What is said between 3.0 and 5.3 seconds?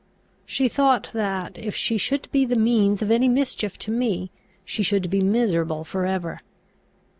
of any mischief to me, she should be